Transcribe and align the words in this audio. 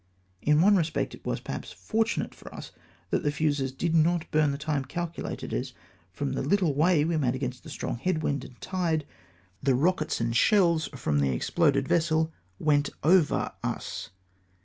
In 0.41 0.61
one 0.61 0.75
respect 0.77 1.13
it 1.13 1.21
Avas, 1.21 1.43
perhaps, 1.43 1.71
fortimate 1.73 2.33
for 2.33 2.51
us 2.55 2.71
that 3.11 3.21
the 3.21 3.31
fuses 3.31 3.71
did 3.71 3.93
not 3.93 4.25
burn 4.31 4.49
the 4.49 4.57
time 4.57 4.83
calculated, 4.83 5.53
as, 5.53 5.73
fi'om 6.11 6.33
the 6.33 6.41
Httle 6.41 6.73
way 6.73 7.05
we 7.05 7.13
had 7.13 7.21
made 7.21 7.35
against 7.35 7.61
the 7.63 7.69
strong 7.69 7.97
head 7.97 8.23
wind 8.23 8.43
and 8.43 8.59
tide, 8.59 9.05
the 9.61 9.75
rockets 9.75 10.19
and 10.19 10.35
shells 10.35 10.87
from 10.95 11.19
the 11.19 11.29
exploded 11.29 11.85
378 11.85 11.87
THE 11.87 11.95
EXPLOSION. 11.99 12.33
vessel 12.33 12.33
went 12.65 12.89
over 13.03 13.53
us. 13.63 14.09